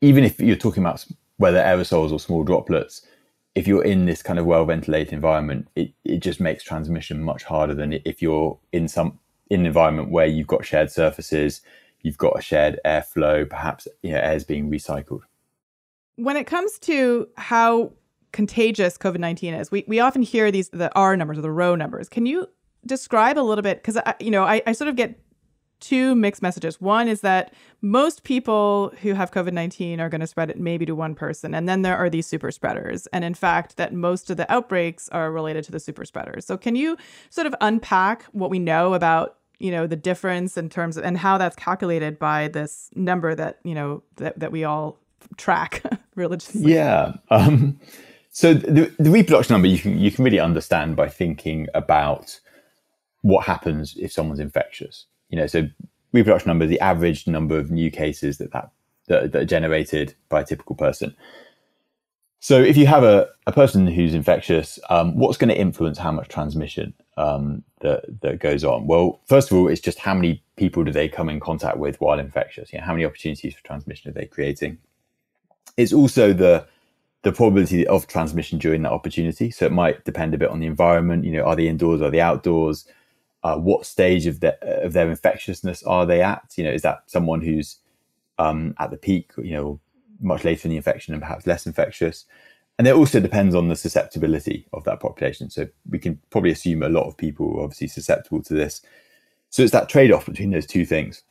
[0.00, 1.04] even if you're talking about
[1.38, 3.04] whether aerosols or small droplets,
[3.56, 7.42] if you're in this kind of well ventilated environment, it, it just makes transmission much
[7.42, 9.18] harder than if you're in some
[9.50, 11.60] in an environment where you've got shared surfaces,
[12.04, 15.22] you've got a shared airflow, perhaps you know, air is being recycled.
[16.14, 17.92] When it comes to how
[18.30, 21.74] contagious COVID nineteen is, we we often hear these the R numbers or the row
[21.74, 22.08] numbers.
[22.08, 22.48] Can you
[22.86, 25.18] describe a little bit because you know I, I sort of get
[25.80, 26.80] two mixed messages.
[26.80, 30.86] One is that most people who have COVID 19 are going to spread it maybe
[30.86, 31.54] to one person.
[31.54, 33.06] And then there are these super spreaders.
[33.08, 36.46] And in fact, that most of the outbreaks are related to the super spreaders.
[36.46, 36.96] So, can you
[37.28, 41.16] sort of unpack what we know about you know, the difference in terms of and
[41.16, 44.98] how that's calculated by this number that, you know, that, that we all
[45.38, 45.82] track
[46.16, 46.74] religiously?
[46.74, 47.14] Yeah.
[47.30, 47.80] Um,
[48.30, 52.40] so the, the reproduction number you can you can really understand by thinking about
[53.22, 55.06] what happens if someone's infectious.
[55.30, 55.66] You know, so
[56.12, 58.70] reproduction number, is the average number of new cases that that,
[59.08, 61.16] that, that are generated by a typical person.
[62.44, 66.12] So if you have a, a person who's infectious, um, what's going to influence how
[66.12, 68.86] much transmission um, that, that goes on?
[68.86, 71.98] Well, first of all, it's just how many people do they come in contact with
[72.02, 72.70] while infectious?
[72.70, 74.76] You know, how many opportunities for transmission are they creating?
[75.78, 76.66] It's also the
[77.22, 79.50] the probability of transmission during that opportunity.
[79.50, 81.24] So it might depend a bit on the environment.
[81.24, 82.02] You know, are they indoors?
[82.02, 82.86] Are they outdoors?
[83.42, 86.52] Uh, what stage of their of their infectiousness are they at?
[86.56, 87.78] You know, is that someone who's
[88.38, 89.30] um, at the peak?
[89.38, 89.80] You know,
[90.20, 92.24] much later in the infection and perhaps less infectious.
[92.78, 95.48] And it also depends on the susceptibility of that population.
[95.50, 98.82] So we can probably assume a lot of people are obviously susceptible to this.
[99.50, 101.22] So it's that trade off between those two things.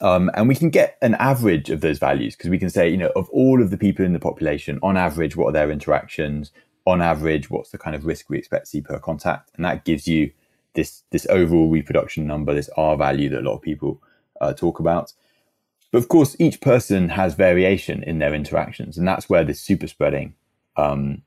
[0.00, 2.96] Um, and we can get an average of those values because we can say, you
[2.96, 6.52] know, of all of the people in the population, on average, what are their interactions?
[6.86, 9.50] On average, what's the kind of risk we expect to see per contact?
[9.56, 10.30] And that gives you
[10.74, 14.00] this this overall reproduction number, this R value that a lot of people
[14.40, 15.12] uh, talk about.
[15.92, 19.88] But of course, each person has variation in their interactions, and that's where this super
[19.88, 20.34] spreading
[20.76, 21.22] um,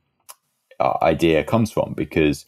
[0.80, 1.94] uh, idea comes from.
[1.94, 2.46] Because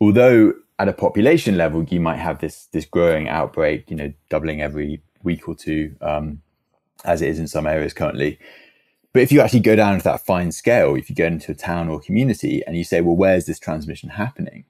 [0.00, 4.60] although at a population level you might have this this growing outbreak, you know, doubling
[4.60, 6.42] every week or two, um,
[7.04, 8.38] as it is in some areas currently.
[9.12, 11.54] But if you actually go down to that fine scale, if you go into a
[11.54, 14.64] town or community and you say, well, where's this transmission happening?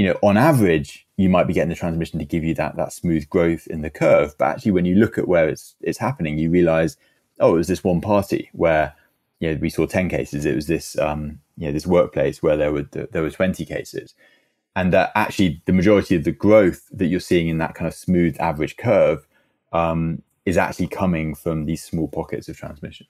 [0.00, 2.90] You know, on average, you might be getting the transmission to give you that that
[2.90, 4.34] smooth growth in the curve.
[4.38, 6.96] But actually, when you look at where it's it's happening, you realize,
[7.38, 8.94] oh, it was this one party where
[9.40, 10.46] you know we saw ten cases.
[10.46, 14.14] It was this um, you know this workplace where there were there were twenty cases,
[14.74, 17.92] and that actually the majority of the growth that you're seeing in that kind of
[17.92, 19.26] smooth average curve
[19.74, 23.06] um, is actually coming from these small pockets of transmission.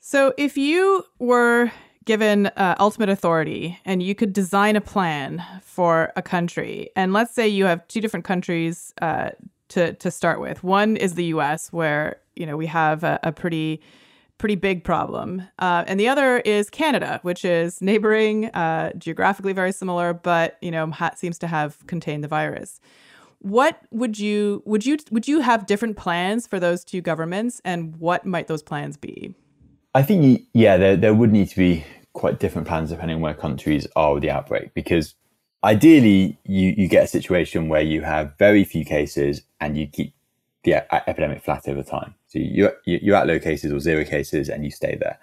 [0.00, 1.72] So, if you were
[2.04, 7.34] given uh, ultimate authority and you could design a plan for a country, and let's
[7.34, 9.30] say you have two different countries uh,
[9.68, 10.62] to to start with.
[10.62, 13.80] One is the U.S., where you know we have a, a pretty
[14.38, 19.72] pretty big problem, uh, and the other is Canada, which is neighboring, uh, geographically very
[19.72, 22.80] similar, but you know ha- seems to have contained the virus.
[23.40, 27.96] What would you would you would you have different plans for those two governments, and
[27.96, 29.34] what might those plans be?
[29.94, 33.34] I think, yeah, there, there would need to be quite different plans depending on where
[33.34, 35.14] countries are with the outbreak because
[35.64, 40.14] ideally you, you get a situation where you have very few cases and you keep
[40.64, 40.74] the
[41.08, 42.14] epidemic flat over time.
[42.28, 45.18] So you're, you're at low cases or zero cases and you stay there.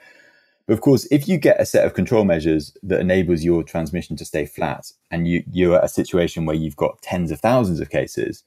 [0.66, 4.18] But of course, if you get a set of control measures that enables your transmission
[4.18, 7.80] to stay flat and you, you're at a situation where you've got tens of thousands
[7.80, 8.44] of cases,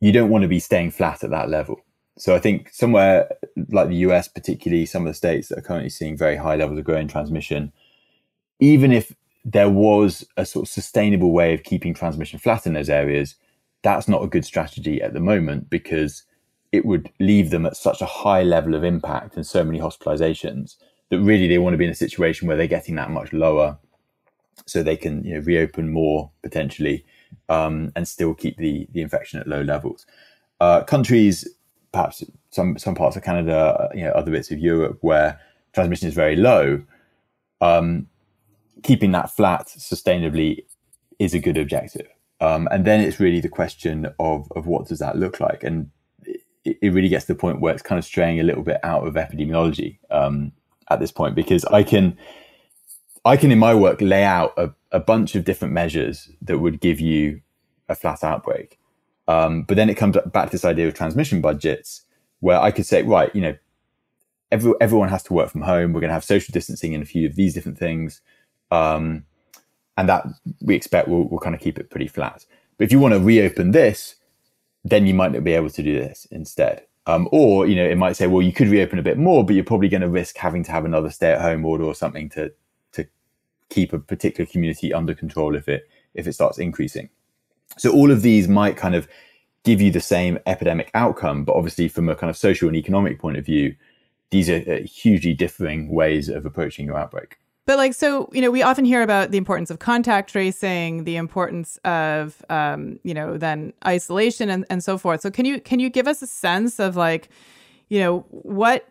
[0.00, 1.80] you don't want to be staying flat at that level.
[2.18, 3.30] So I think somewhere
[3.70, 6.78] like the US, particularly some of the states that are currently seeing very high levels
[6.78, 7.72] of growing transmission,
[8.60, 12.90] even if there was a sort of sustainable way of keeping transmission flat in those
[12.90, 13.36] areas,
[13.82, 16.24] that's not a good strategy at the moment because
[16.72, 20.76] it would leave them at such a high level of impact and so many hospitalizations
[21.10, 23.78] that really they want to be in a situation where they're getting that much lower
[24.66, 27.06] so they can you know, reopen more potentially
[27.48, 30.04] um, and still keep the, the infection at low levels.
[30.60, 31.46] Uh, countries
[31.92, 35.40] perhaps some some parts of Canada, you know, other bits of Europe where
[35.72, 36.82] transmission is very low,
[37.60, 38.06] um,
[38.82, 40.64] keeping that flat sustainably
[41.18, 42.08] is a good objective.
[42.40, 45.90] Um, and then it's really the question of of what does that look like, and
[46.24, 48.78] it, it, really gets to the point where it's kind of straying a little bit
[48.84, 50.52] out of epidemiology um,
[50.90, 52.16] at this point because I can
[53.24, 56.80] I can in my work lay out a, a bunch of different measures that would
[56.80, 57.40] give you
[57.88, 58.77] a flat outbreak
[59.28, 62.02] um, but then it comes back to this idea of transmission budgets,
[62.40, 63.56] where I could say, right, you know,
[64.50, 65.92] every, everyone has to work from home.
[65.92, 68.22] We're going to have social distancing in a few of these different things,
[68.70, 69.24] um,
[69.96, 70.24] and that
[70.60, 72.46] we expect will will kind of keep it pretty flat.
[72.78, 74.14] But if you want to reopen this,
[74.82, 76.86] then you might not be able to do this instead.
[77.06, 79.54] Um, or you know, it might say, well, you could reopen a bit more, but
[79.54, 82.52] you're probably going to risk having to have another stay-at-home order or something to
[82.92, 83.06] to
[83.68, 87.10] keep a particular community under control if it if it starts increasing.
[87.76, 89.08] So all of these might kind of
[89.64, 93.18] give you the same epidemic outcome, but obviously from a kind of social and economic
[93.18, 93.74] point of view,
[94.30, 97.38] these are uh, hugely differing ways of approaching your outbreak.
[97.66, 101.16] But like, so you know, we often hear about the importance of contact tracing, the
[101.16, 105.20] importance of, um, you know, then isolation and, and so forth.
[105.20, 107.28] So can you can you give us a sense of like,
[107.90, 108.86] you know, what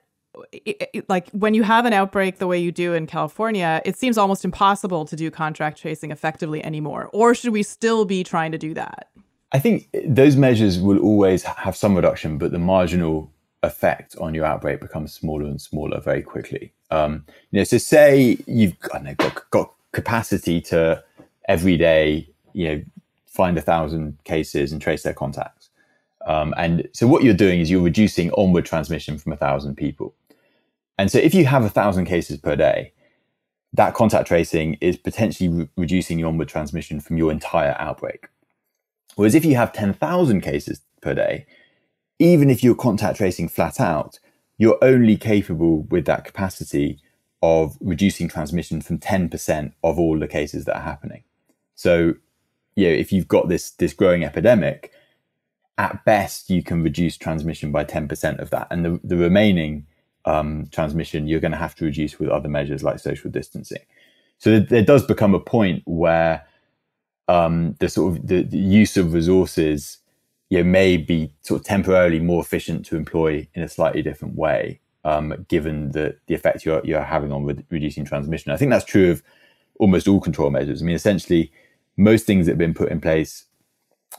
[1.08, 4.46] like when you have an outbreak the way you do in California, it seems almost
[4.46, 7.10] impossible to do contract tracing effectively anymore.
[7.14, 9.10] Or should we still be trying to do that?
[9.52, 13.32] I think those measures will always have some reduction, but the marginal
[13.64, 16.74] effect on your outbreak becomes smaller and smaller very quickly.
[16.92, 21.04] Um, you know, so say you've got, know, got, got capacity to
[21.48, 22.84] every day, you know,
[23.26, 25.70] find a thousand cases and trace their contacts.
[26.26, 30.14] Um, and so what you're doing is you're reducing onward transmission from a thousand people.
[30.98, 32.94] And so if you have a thousand cases per day,
[33.74, 38.28] that contact tracing is potentially re- reducing the onward transmission from your entire outbreak.
[39.16, 41.46] Whereas if you have 10,000 cases per day,
[42.20, 44.20] even if you're contact tracing flat out,
[44.58, 47.00] you're only capable with that capacity
[47.42, 51.24] of reducing transmission from 10% of all the cases that are happening.
[51.76, 52.16] So,
[52.76, 54.92] you know, if you've got this this growing epidemic,
[55.78, 58.68] at best you can reduce transmission by 10% of that.
[58.72, 59.86] And the, the remaining
[60.28, 63.82] um, transmission you're going to have to reduce with other measures like social distancing.
[64.40, 66.46] So there does become a point where
[67.28, 69.98] um, the sort of the, the use of resources
[70.50, 74.36] you know, may be sort of temporarily more efficient to employ in a slightly different
[74.36, 78.52] way, um, given the, the effect you're, you're having on re- reducing transmission.
[78.52, 79.24] I think that's true of
[79.80, 80.82] almost all control measures.
[80.82, 81.52] I mean, essentially,
[81.96, 83.46] most things that have been put in place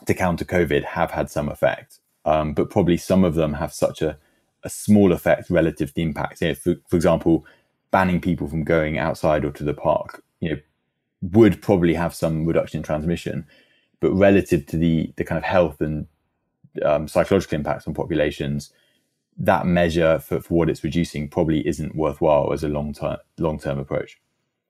[0.05, 4.01] to counter COVID have had some effect, um, but probably some of them have such
[4.01, 4.17] a,
[4.63, 6.41] a small effect relative to the impact.
[6.41, 7.45] You know, for, for example,
[7.91, 10.57] banning people from going outside or to the park, you know,
[11.21, 13.45] would probably have some reduction in transmission,
[13.99, 16.07] but relative to the the kind of health and
[16.83, 18.71] um, psychological impacts on populations,
[19.37, 23.59] that measure for, for what it's reducing probably isn't worthwhile as a long term long
[23.59, 24.19] term approach.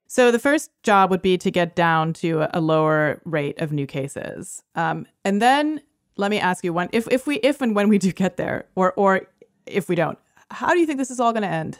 [0.07, 3.85] So the first job would be to get down to a lower rate of new
[3.85, 5.81] cases, um, and then
[6.17, 8.65] let me ask you one: if if we if and when we do get there,
[8.75, 9.27] or or
[9.69, 10.17] if we don't,
[10.51, 11.79] how do you think this is all going to end?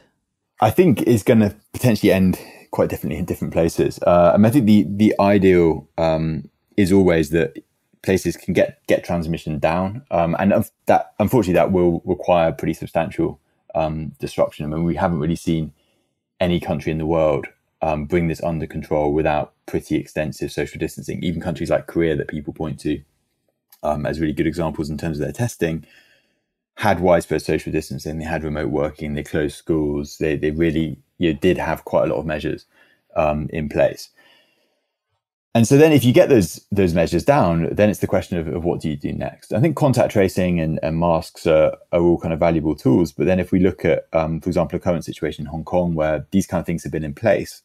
[0.62, 2.40] I think it's going to potentially end
[2.72, 4.00] quite differently in different places.
[4.06, 7.64] Uh, I, mean, I think the the ideal um, is always that
[8.02, 10.54] places can get get transmission down, um, and
[10.86, 13.40] that unfortunately that will require pretty substantial
[13.76, 14.66] um, disruption.
[14.66, 15.74] I mean, we haven't really seen
[16.40, 17.48] any country in the world
[17.82, 21.24] um, bring this under control without pretty extensive social distancing.
[21.24, 23.02] Even countries like Korea, that people point to
[23.84, 25.86] um, as really good examples in terms of their testing,
[26.80, 28.20] had widespread social distancing.
[28.20, 29.14] They had remote working.
[29.14, 30.18] They closed schools.
[30.18, 32.66] They they really you know, did have quite a lot of measures
[33.18, 34.08] um, in place.
[35.54, 38.48] And so then if you get those those measures down, then it's the question of,
[38.48, 39.52] of what do you do next?
[39.52, 43.12] I think contact tracing and, and masks are, are all kind of valuable tools.
[43.12, 45.96] But then if we look at, um, for example, a current situation in Hong Kong
[45.96, 47.62] where these kind of things have been in place,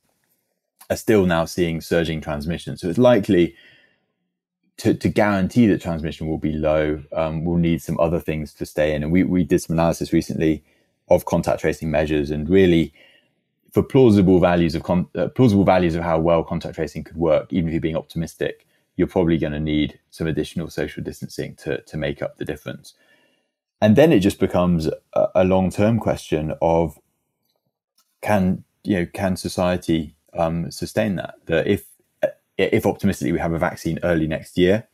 [0.91, 2.77] are still now seeing surging transmission.
[2.77, 3.55] So it's likely
[4.79, 8.67] to, to guarantee that transmission will be low, um, we'll need some other things to
[8.67, 9.03] stay in.
[9.03, 10.65] And we, we did some analysis recently
[11.09, 12.93] of contact tracing measures and really
[13.73, 17.53] for plausible values of con- uh, plausible values of how well contact tracing could work,
[17.53, 18.67] even if you're being optimistic,
[18.97, 22.95] you're probably going to need some additional social distancing to to make up the difference.
[23.81, 26.99] And then it just becomes a, a long term question of
[28.23, 31.35] can you know can society um, sustain that?
[31.47, 31.85] That if
[32.57, 34.89] if optimistically we have a vaccine early next year,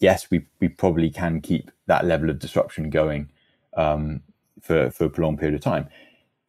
[0.00, 3.30] yes, we we probably can keep that level of disruption going
[3.76, 4.22] um,
[4.60, 5.88] for for a prolonged period of time.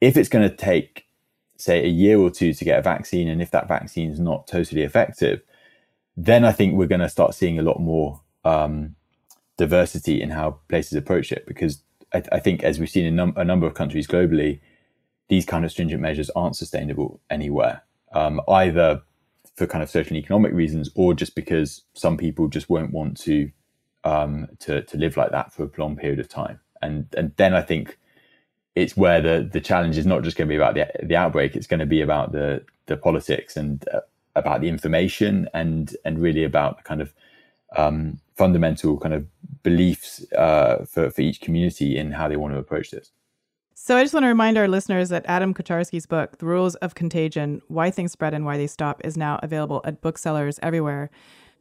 [0.02, 1.06] If it's going to take
[1.58, 4.48] say a year or two to get a vaccine, and if that vaccine is not
[4.48, 5.42] totally effective,
[6.16, 8.96] then I think we're going to start seeing a lot more um,
[9.58, 11.46] diversity in how places approach it.
[11.46, 11.84] Because
[12.14, 14.62] I, I think, as we've seen in num- a number of countries globally,
[15.28, 17.84] these kind of stringent measures aren't sustainable anywhere,
[18.14, 19.02] um, either
[19.60, 23.18] for kind of social and economic reasons, or just because some people just won't want
[23.18, 23.52] to
[24.06, 26.62] um, to to live like that for a prolonged period of time.
[26.82, 28.00] And and then I think
[28.74, 31.58] it's where the the challenge is not just going to be about the the outbreak.
[31.58, 34.00] It's going to be about the the politics and uh,
[34.34, 37.14] about the information and and really about the kind of
[37.76, 39.28] um, fundamental kind of
[39.62, 43.12] beliefs uh, for for each community in how they want to approach this.
[43.82, 46.96] So I just want to remind our listeners that Adam Kucharski's book, The Rules of
[46.96, 51.10] Contagion: Why Things Spread and Why They Stop, is now available at booksellers everywhere.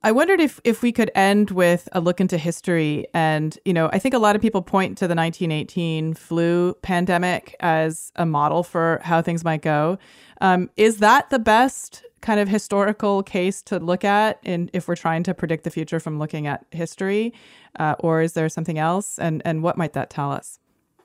[0.03, 3.89] I wondered if if we could end with a look into history and you know
[3.93, 8.65] I think a lot of people point to the 1918 flu pandemic as a model
[8.65, 9.97] for how things might go.
[10.41, 14.97] Um, is that the best kind of historical case to look at in if we're
[14.97, 17.33] trying to predict the future from looking at history,
[17.79, 19.21] uh, or is there something else?
[19.21, 20.59] And and what might that tell us?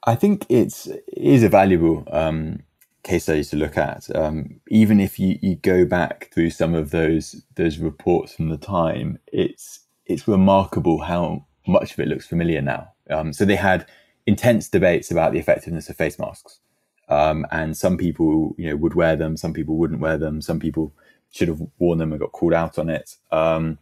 [0.06, 2.64] I think it's is a valuable um,
[3.04, 4.14] case study to look at.
[4.16, 8.58] Um, even if you, you go back through some of those those reports from the
[8.58, 12.92] time, it's it's remarkable how much of it looks familiar now.
[13.10, 13.88] Um, so they had
[14.26, 16.60] intense debates about the effectiveness of face masks,
[17.08, 20.60] um, and some people you know would wear them, some people wouldn't wear them, some
[20.60, 20.94] people
[21.32, 23.16] should have worn them and got called out on it.
[23.32, 23.80] Um,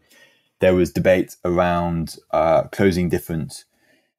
[0.59, 3.65] there was debate around uh, closing different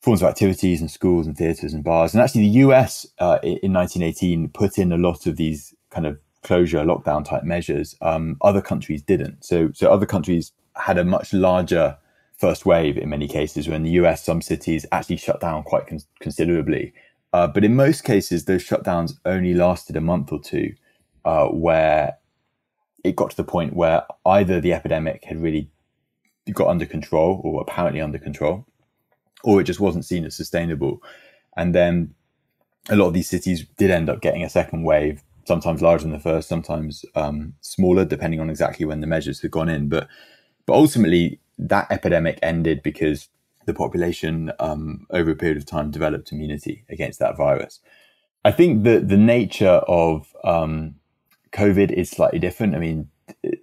[0.03, 2.13] forms of activities and schools and theatres and bars.
[2.13, 6.19] And actually, the US uh, in 1918 put in a lot of these kind of
[6.43, 7.97] closure lockdown type measures.
[8.03, 9.45] Um, other countries didn't.
[9.45, 11.97] So, so other countries had a much larger
[12.37, 13.69] first wave in many cases.
[13.69, 16.93] When the US, some cities actually shut down quite con- considerably.
[17.33, 20.75] Uh, but in most cases, those shutdowns only lasted a month or two,
[21.25, 22.19] uh, where
[23.05, 25.71] it got to the point where either the epidemic had really
[26.53, 28.67] got under control or apparently under control,
[29.45, 31.03] or it just wasn't seen as sustainable.
[31.57, 32.15] And then
[32.89, 36.13] a lot of these cities did end up getting a second wave, sometimes larger than
[36.13, 39.89] the first, sometimes um, smaller, depending on exactly when the measures had gone in.
[39.89, 40.09] But
[40.67, 43.29] but ultimately, that epidemic ended because
[43.67, 47.81] the population, um, over a period of time, developed immunity against that virus.
[48.45, 50.97] I think that the nature of um,
[51.53, 52.75] COVID is slightly different.
[52.75, 53.11] I mean,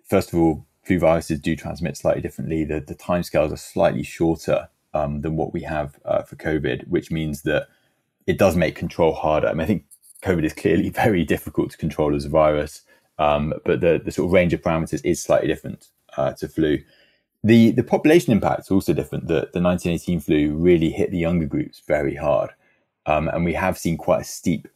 [0.05, 2.63] first of all, flu viruses do transmit slightly differently.
[2.63, 7.11] The, the timescales are slightly shorter um, than what we have uh, for COVID, which
[7.11, 7.67] means that
[8.27, 9.47] it does make control harder.
[9.47, 9.85] I mean, I think
[10.23, 12.81] COVID is clearly very difficult to control as a virus,
[13.17, 15.87] um, but the, the sort of range of parameters is slightly different
[16.17, 16.79] uh, to flu.
[17.43, 19.27] The the population impact is also different.
[19.27, 22.51] The, the 1918 flu really hit the younger groups very hard,
[23.05, 24.67] um, and we have seen quite a steep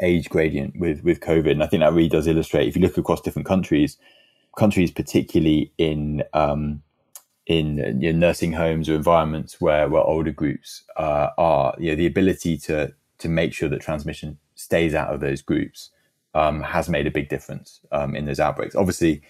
[0.00, 1.50] age gradient with with COVID.
[1.50, 3.98] And I think that really does illustrate if you look across different countries,
[4.56, 6.82] countries particularly in um,
[7.46, 11.96] in you know, nursing homes or environments where where older groups uh, are, you know,
[11.96, 15.90] the ability to to make sure that transmission stays out of those groups
[16.34, 18.74] um, has made a big difference um, in those outbreaks.
[18.74, 19.22] Obviously,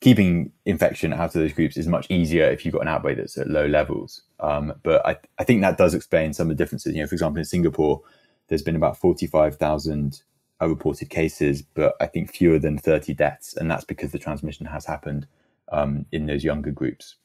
[0.00, 3.36] keeping infection out of those groups is much easier if you've got an outbreak that's
[3.36, 4.22] at low levels.
[4.40, 6.94] Um, but I, I think that does explain some of the differences.
[6.94, 8.00] You know, for example, in Singapore,
[8.48, 10.22] there's been about 45,000
[10.60, 13.54] reported cases, but I think fewer than 30 deaths.
[13.56, 15.26] And that's because the transmission has happened
[15.70, 17.16] um, in those younger groups.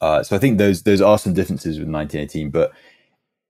[0.00, 2.72] Uh, so I think those those are some differences with 1918, but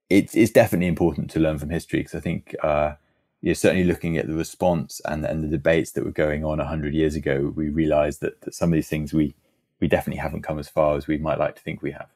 [0.09, 2.93] it's it's definitely important to learn from history because I think uh,
[3.41, 6.93] you're certainly looking at the response and and the debates that were going on 100
[6.93, 7.51] years ago.
[7.55, 9.35] We realised that, that some of these things we
[9.79, 12.09] we definitely haven't come as far as we might like to think we have.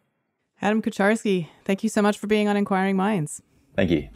[0.61, 3.41] Adam Kucharski, thank you so much for being on Inquiring Minds.
[3.75, 4.09] Thank you.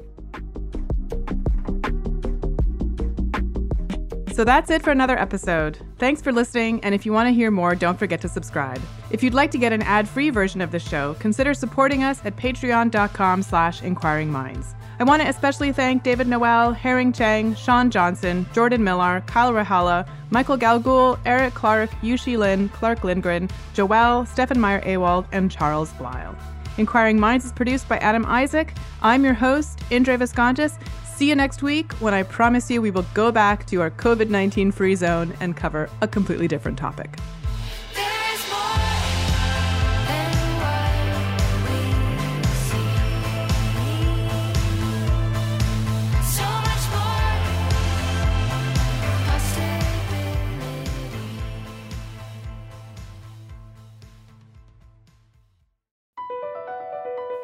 [4.36, 5.78] So that's it for another episode.
[5.98, 8.82] Thanks for listening, and if you want to hear more, don't forget to subscribe.
[9.10, 12.36] If you'd like to get an ad-free version of the show, consider supporting us at
[12.36, 14.74] patreon.com slash inquiringminds.
[15.00, 20.06] I want to especially thank David Noel, Herring Chang, Sean Johnson, Jordan Millar, Kyle Rahala,
[20.32, 26.36] Michael Galgul, Eric Clark, Yushi Lin, Clark Lindgren, Joel, Stefan Meyer Awald, and Charles Blyle.
[26.78, 28.74] Inquiring Minds is produced by Adam Isaac.
[29.02, 30.78] I'm your host, Indre Viskontas.
[31.16, 34.30] See you next week when I promise you we will go back to our COVID
[34.30, 37.18] 19 free zone and cover a completely different topic.